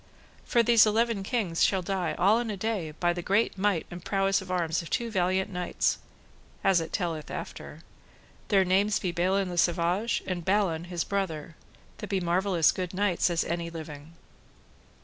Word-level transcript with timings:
For 0.45 0.63
these 0.63 0.87
eleven 0.87 1.21
kings 1.21 1.63
shall 1.63 1.83
die 1.83 2.15
all 2.15 2.39
in 2.39 2.49
a 2.49 2.57
day, 2.57 2.89
by 2.89 3.13
the 3.13 3.21
great 3.21 3.55
might 3.55 3.85
and 3.91 4.03
prowess 4.03 4.41
of 4.41 4.49
arms 4.49 4.81
of 4.81 4.89
two 4.89 5.11
valiant 5.11 5.51
knights 5.51 5.99
(as 6.63 6.81
it 6.81 6.91
telleth 6.91 7.29
after); 7.29 7.81
their 8.47 8.65
names 8.65 8.97
be 8.97 9.11
Balin 9.11 9.51
le 9.51 9.59
Savage, 9.59 10.23
and 10.25 10.43
Balan, 10.43 10.85
his 10.85 11.03
brother, 11.03 11.55
that 11.99 12.07
be 12.09 12.19
marvellous 12.19 12.71
good 12.71 12.95
knights 12.95 13.29
as 13.29 13.43
be 13.43 13.51
any 13.51 13.69
living. 13.69 14.15